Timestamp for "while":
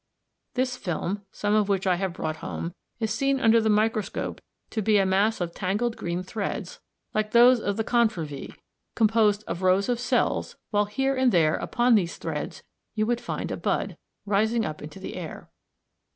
10.71-10.85